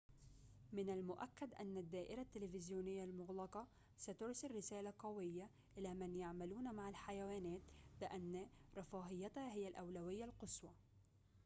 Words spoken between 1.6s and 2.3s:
الدائرة